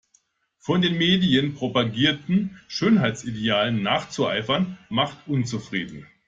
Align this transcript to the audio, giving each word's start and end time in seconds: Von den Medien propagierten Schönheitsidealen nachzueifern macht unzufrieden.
Von 0.57 0.81
den 0.81 0.97
Medien 0.97 1.53
propagierten 1.53 2.59
Schönheitsidealen 2.67 3.83
nachzueifern 3.83 4.79
macht 4.89 5.27
unzufrieden. 5.27 6.07